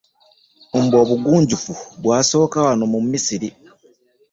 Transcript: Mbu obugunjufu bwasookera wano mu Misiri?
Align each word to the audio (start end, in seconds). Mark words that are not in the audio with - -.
Mbu 0.81 0.95
obugunjufu 1.03 1.73
bwasookera 2.03 2.61
wano 2.67 2.85
mu 2.93 2.99
Misiri? 3.09 3.49